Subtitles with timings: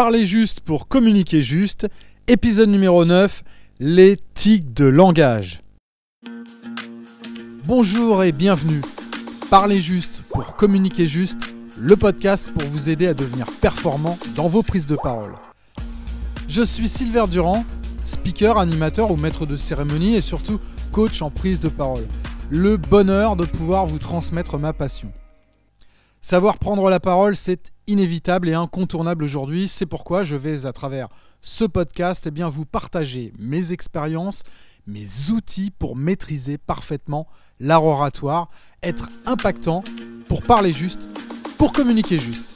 [0.00, 1.86] Parler juste pour communiquer juste,
[2.26, 3.44] épisode numéro 9,
[3.80, 5.60] les tics de langage.
[7.66, 8.80] Bonjour et bienvenue.
[9.50, 14.62] Parler juste pour communiquer juste, le podcast pour vous aider à devenir performant dans vos
[14.62, 15.34] prises de parole.
[16.48, 17.66] Je suis Silver Durand,
[18.02, 20.60] speaker, animateur ou maître de cérémonie et surtout
[20.92, 22.06] coach en prise de parole.
[22.48, 25.12] Le bonheur de pouvoir vous transmettre ma passion.
[26.22, 29.68] Savoir prendre la parole, c'est inévitable et incontournable aujourd'hui.
[29.68, 31.08] C'est pourquoi je vais, à travers
[31.40, 34.42] ce podcast, eh bien, vous partager mes expériences,
[34.86, 37.26] mes outils pour maîtriser parfaitement
[37.58, 38.50] l'art oratoire,
[38.82, 39.82] être impactant
[40.26, 41.08] pour parler juste,
[41.56, 42.50] pour communiquer juste.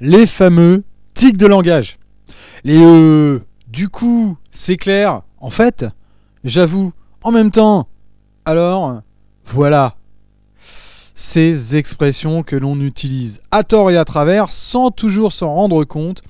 [0.00, 1.98] Les fameux tics de langage.
[2.64, 5.22] Les euh, du coup, c'est clair.
[5.38, 5.86] En fait,
[6.44, 6.92] j'avoue,
[7.24, 7.88] en même temps.
[8.44, 9.00] Alors,
[9.46, 9.95] voilà,
[11.16, 16.22] ces expressions que l'on utilise à tort et à travers sans toujours s'en rendre compte.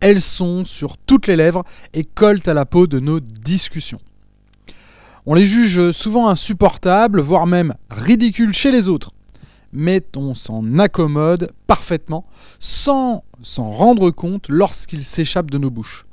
[0.00, 1.64] Elles sont sur toutes les lèvres
[1.94, 4.00] et collent à la peau de nos discussions.
[5.24, 9.12] On les juge souvent insupportables, voire même ridicules chez les autres.
[9.72, 12.26] Mais on s'en accommode parfaitement
[12.60, 16.04] sans s'en rendre compte lorsqu'ils s'échappent de nos bouches.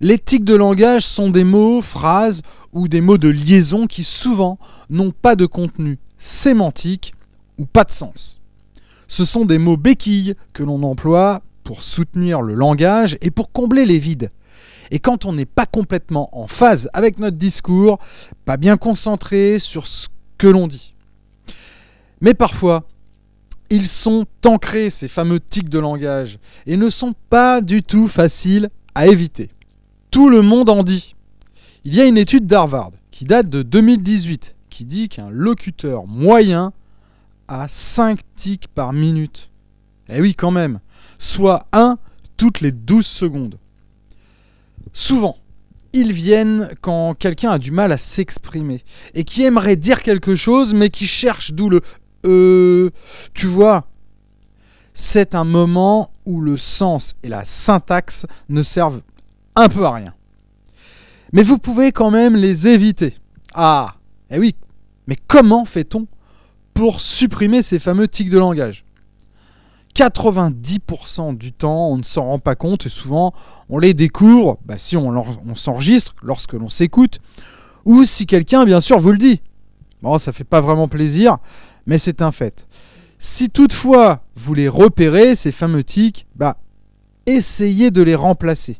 [0.00, 4.58] Les tics de langage sont des mots, phrases ou des mots de liaison qui souvent
[4.90, 7.14] n'ont pas de contenu sémantique
[7.58, 8.40] ou pas de sens.
[9.06, 13.84] Ce sont des mots béquilles que l'on emploie pour soutenir le langage et pour combler
[13.84, 14.30] les vides.
[14.90, 17.98] Et quand on n'est pas complètement en phase avec notre discours,
[18.44, 20.94] pas bien concentré sur ce que l'on dit.
[22.20, 22.84] Mais parfois,
[23.70, 28.70] ils sont ancrés, ces fameux tics de langage, et ne sont pas du tout faciles
[28.94, 29.50] à éviter.
[30.10, 31.14] Tout le monde en dit.
[31.84, 36.72] Il y a une étude d'Harvard qui date de 2018 qui dit qu'un locuteur moyen
[37.48, 39.50] à 5 tics par minute.
[40.08, 40.80] Eh oui, quand même.
[41.18, 41.98] Soit 1
[42.36, 43.58] toutes les 12 secondes.
[44.92, 45.36] Souvent,
[45.92, 48.82] ils viennent quand quelqu'un a du mal à s'exprimer
[49.14, 51.80] et qui aimerait dire quelque chose mais qui cherche d'où le
[52.26, 52.90] euh,
[53.34, 53.86] tu vois.
[54.92, 59.02] C'est un moment où le sens et la syntaxe ne servent
[59.54, 60.14] un peu à rien.
[61.32, 63.14] Mais vous pouvez quand même les éviter.
[63.54, 63.94] Ah,
[64.30, 64.56] eh oui,
[65.06, 66.06] mais comment fait-on
[66.78, 68.84] pour supprimer ces fameux tics de langage.
[69.96, 73.32] 90% du temps, on ne s'en rend pas compte et souvent
[73.68, 77.18] on les découvre bah, si on, on s'enregistre lorsque l'on s'écoute
[77.84, 79.40] ou si quelqu'un, bien sûr, vous le dit.
[80.02, 81.38] Bon, ça fait pas vraiment plaisir,
[81.86, 82.68] mais c'est un fait.
[83.18, 86.58] Si toutefois vous les repérez, ces fameux tics, bah,
[87.26, 88.76] essayez de les remplacer.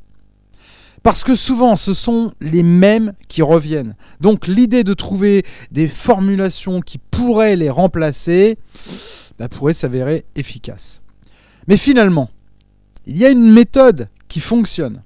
[1.02, 3.94] Parce que souvent, ce sont les mêmes qui reviennent.
[4.20, 8.58] Donc l'idée de trouver des formulations qui pourraient les remplacer
[9.38, 11.00] bah, pourrait s'avérer efficace.
[11.68, 12.28] Mais finalement,
[13.06, 15.02] il y a une méthode qui fonctionne.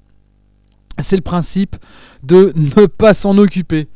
[0.99, 1.77] C'est le principe
[2.23, 3.89] de ne pas s'en occuper.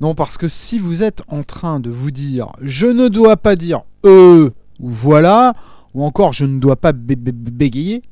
[0.00, 3.56] Non, parce que si vous êtes en train de vous dire je ne dois pas
[3.56, 5.54] dire euh ou voilà,
[5.92, 8.02] ou encore je ne dois pas bégayer,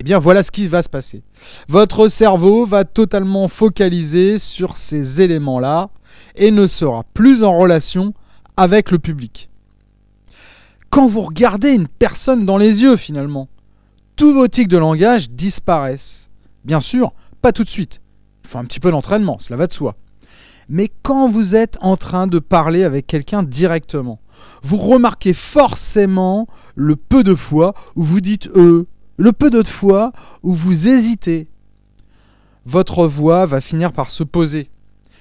[0.00, 1.22] eh bien voilà ce qui va se passer.
[1.68, 5.90] Votre cerveau va totalement focaliser sur ces éléments-là
[6.36, 8.14] et ne sera plus en relation
[8.56, 9.50] avec le public.
[10.90, 13.48] Quand vous regardez une personne dans les yeux finalement,
[14.16, 16.30] tous vos tics de langage disparaissent.
[16.64, 18.00] Bien sûr, pas tout de suite.
[18.44, 19.96] Il faut un petit peu d'entraînement, cela va de soi.
[20.68, 24.20] Mais quand vous êtes en train de parler avec quelqu'un directement,
[24.62, 28.86] vous remarquez forcément le peu de fois où vous dites eux,
[29.18, 30.12] le peu d'autres fois
[30.42, 31.48] où vous hésitez,
[32.64, 34.70] votre voix va finir par se poser.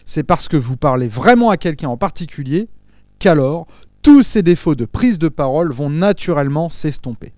[0.05, 2.69] C'est parce que vous parlez vraiment à quelqu'un en particulier
[3.19, 3.67] qu'alors
[4.03, 7.33] tous ces défauts de prise de parole vont naturellement s'estomper.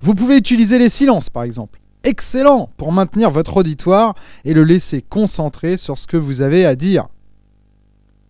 [0.00, 1.80] Vous pouvez utiliser les silences par exemple.
[2.04, 6.74] Excellent pour maintenir votre auditoire et le laisser concentrer sur ce que vous avez à
[6.74, 7.06] dire.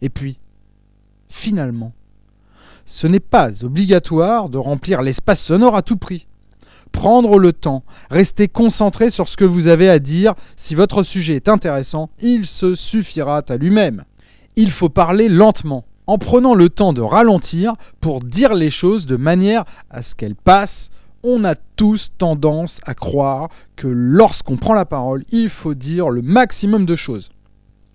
[0.01, 0.39] Et puis,
[1.29, 1.93] finalement,
[2.85, 6.27] ce n'est pas obligatoire de remplir l'espace sonore à tout prix
[7.03, 10.35] prendre le temps, rester concentré sur ce que vous avez à dire.
[10.55, 14.05] Si votre sujet est intéressant, il se suffira à lui-même.
[14.55, 19.17] Il faut parler lentement, en prenant le temps de ralentir pour dire les choses de
[19.17, 20.91] manière à ce qu'elles passent.
[21.25, 26.23] On a tous tendance à croire que lorsqu'on prend la parole, il faut dire le
[26.23, 27.31] maximum de choses.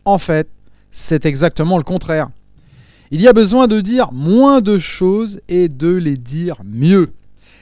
[0.03, 0.49] En fait,
[0.91, 2.27] c'est exactement le contraire.
[3.11, 7.13] Il y a besoin de dire moins de choses et de les dire mieux.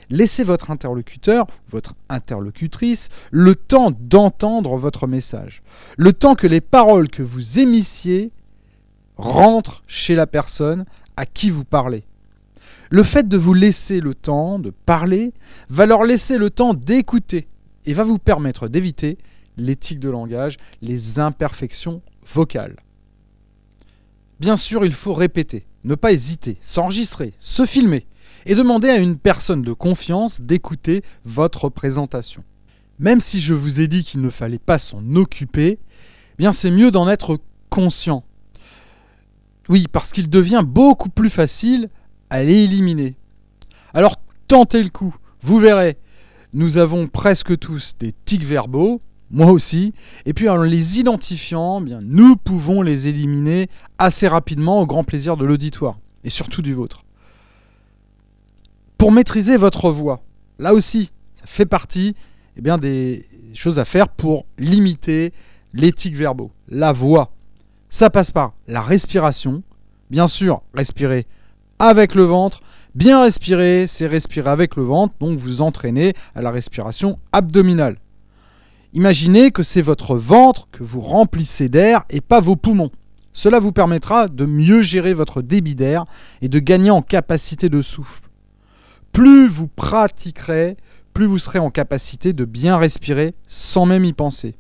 [0.10, 5.64] Laissez votre interlocuteur, votre interlocutrice, le temps d'entendre votre message.
[5.98, 8.32] Le temps que les paroles que vous émissiez
[9.18, 10.86] rentrent chez la personne
[11.18, 12.04] à qui vous parlez.
[12.90, 15.34] Le fait de vous laisser le temps de parler
[15.70, 17.48] va leur laisser le temps d'écouter.
[17.88, 19.18] et va vous permettre d'éviter
[19.58, 22.02] l'éthique de langage, les imperfections
[22.34, 22.76] vocales.
[24.40, 28.06] Bien sûr, il faut répéter, ne pas hésiter, s'enregistrer, se filmer
[28.46, 32.44] et demander à une personne de confiance d'écouter votre présentation.
[33.00, 36.72] Même si je vous ai dit qu'il ne fallait pas s'en occuper, eh bien c'est
[36.72, 37.40] mieux d'en être
[37.70, 38.24] conscient.
[39.68, 41.90] Oui, parce qu'il devient beaucoup plus facile
[42.30, 43.16] à l'éliminer.
[43.94, 44.18] Alors
[44.48, 45.98] tentez le coup, vous verrez.
[46.54, 49.94] Nous avons presque tous des tics verbaux, moi aussi,
[50.26, 55.04] et puis en les identifiant, eh bien nous pouvons les éliminer assez rapidement au grand
[55.04, 57.04] plaisir de l'auditoire et surtout du vôtre.
[58.98, 60.22] Pour maîtriser votre voix,
[60.60, 62.16] là aussi, ça fait partie
[62.58, 65.34] eh bien, des choses à faire pour limiter
[65.74, 66.52] les tics verbaux.
[66.68, 67.32] La voix,
[67.90, 69.64] ça passe par la respiration.
[70.10, 71.26] Bien sûr, respirer
[71.80, 72.62] avec le ventre.
[72.94, 77.98] Bien respirer, c'est respirer avec le ventre, donc vous entraînez à la respiration abdominale.
[78.96, 82.92] Imaginez que c'est votre ventre que vous remplissez d'air et pas vos poumons.
[83.34, 86.06] Cela vous permettra de mieux gérer votre débit d'air
[86.42, 88.22] et de gagner en capacité de souffle.
[89.12, 90.78] Plus vous pratiquerez,
[91.14, 94.56] plus vous serez en capacité de bien respirer sans même y penser.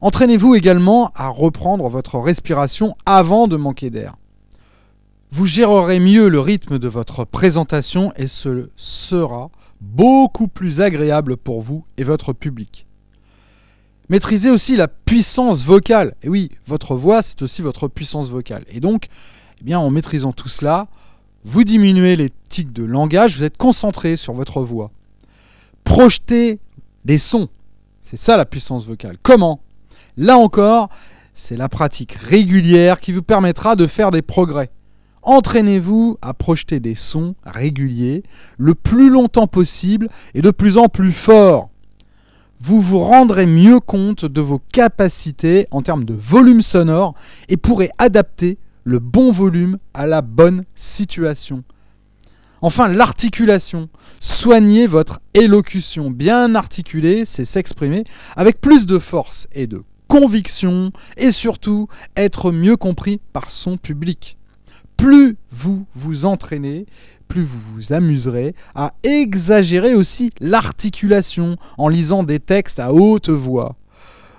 [0.00, 4.14] Entraînez-vous également à reprendre votre respiration avant de manquer d'air.
[5.30, 9.50] Vous gérerez mieux le rythme de votre présentation et ce sera
[9.82, 12.85] beaucoup plus agréable pour vous et votre public.
[14.08, 16.14] Maîtrisez aussi la puissance vocale.
[16.22, 18.64] Et oui, votre voix, c'est aussi votre puissance vocale.
[18.70, 19.06] Et donc,
[19.60, 20.86] eh bien, en maîtrisant tout cela,
[21.44, 24.90] vous diminuez les tics de langage, vous êtes concentré sur votre voix.
[25.84, 26.60] Projetez
[27.04, 27.48] des sons.
[28.02, 29.16] C'est ça la puissance vocale.
[29.22, 29.60] Comment?
[30.16, 30.88] Là encore,
[31.34, 34.70] c'est la pratique régulière qui vous permettra de faire des progrès.
[35.22, 38.22] Entraînez-vous à projeter des sons réguliers
[38.58, 41.70] le plus longtemps possible et de plus en plus fort.
[42.60, 47.14] Vous vous rendrez mieux compte de vos capacités en termes de volume sonore
[47.48, 51.64] et pourrez adapter le bon volume à la bonne situation.
[52.62, 53.88] Enfin, l'articulation.
[54.20, 56.10] Soignez votre élocution.
[56.10, 58.04] Bien articulée, c'est s'exprimer
[58.36, 64.38] avec plus de force et de conviction et surtout être mieux compris par son public.
[64.96, 66.86] Plus vous vous entraînez,
[67.28, 73.76] plus vous vous amuserez à exagérer aussi l'articulation en lisant des textes à haute voix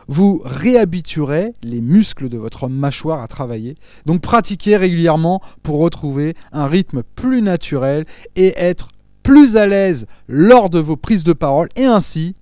[0.07, 3.75] vous réhabituerez les muscles de votre mâchoire à travailler.
[4.05, 8.05] Donc pratiquez régulièrement pour retrouver un rythme plus naturel
[8.35, 8.89] et être
[9.23, 12.33] plus à l'aise lors de vos prises de parole et ainsi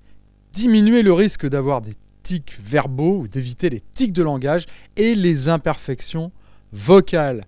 [0.54, 4.66] diminuer le risque d'avoir des tics verbaux ou d'éviter les tics de langage
[4.96, 6.32] et les imperfections
[6.72, 7.42] vocales.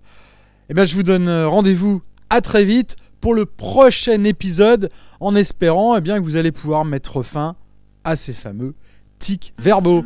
[0.70, 5.96] Eh bien, je vous donne rendez-vous à très vite pour le prochain épisode en espérant
[5.96, 7.56] eh bien, que vous allez pouvoir mettre fin
[8.04, 8.74] à ces fameux
[9.18, 10.04] tics verbaux.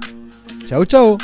[0.67, 1.19] Ciao ciao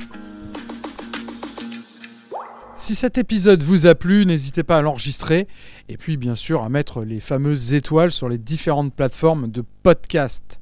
[2.80, 5.48] si cet épisode vous a plu, n'hésitez pas à l'enregistrer
[5.88, 10.60] et puis bien sûr à mettre les fameuses étoiles sur les différentes plateformes de podcast.